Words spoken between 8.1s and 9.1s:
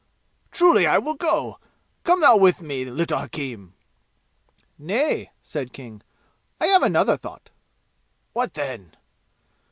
"What then?"